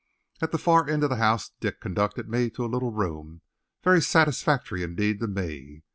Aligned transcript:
At 0.41 0.51
the 0.51 0.57
far 0.57 0.89
end 0.89 1.03
of 1.03 1.11
the 1.11 1.17
house 1.17 1.51
Dick 1.59 1.79
conducted 1.79 2.27
me 2.27 2.49
to 2.49 2.65
a 2.65 2.65
little 2.65 2.89
room, 2.91 3.41
very 3.83 4.01
satisfactory 4.01 4.81
indeed 4.81 5.19
to 5.19 5.27
me. 5.27 5.83